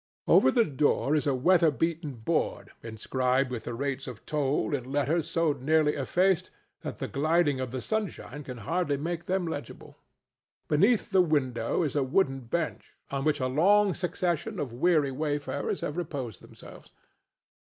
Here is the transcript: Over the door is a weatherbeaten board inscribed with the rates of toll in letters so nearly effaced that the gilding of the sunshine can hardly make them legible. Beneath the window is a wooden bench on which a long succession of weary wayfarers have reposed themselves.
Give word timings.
Over 0.27 0.49
the 0.49 0.65
door 0.65 1.15
is 1.15 1.27
a 1.27 1.35
weatherbeaten 1.35 2.23
board 2.23 2.71
inscribed 2.81 3.51
with 3.51 3.65
the 3.65 3.75
rates 3.75 4.07
of 4.07 4.25
toll 4.25 4.73
in 4.73 4.91
letters 4.91 5.29
so 5.29 5.53
nearly 5.53 5.93
effaced 5.93 6.49
that 6.81 6.97
the 6.97 7.07
gilding 7.07 7.59
of 7.59 7.69
the 7.69 7.81
sunshine 7.81 8.43
can 8.43 8.57
hardly 8.65 8.97
make 8.97 9.27
them 9.27 9.45
legible. 9.45 9.95
Beneath 10.67 11.11
the 11.11 11.21
window 11.21 11.83
is 11.83 11.95
a 11.95 12.01
wooden 12.01 12.39
bench 12.39 12.95
on 13.11 13.25
which 13.25 13.39
a 13.39 13.45
long 13.45 13.93
succession 13.93 14.59
of 14.59 14.73
weary 14.73 15.11
wayfarers 15.11 15.81
have 15.81 15.97
reposed 15.97 16.41
themselves. 16.41 16.91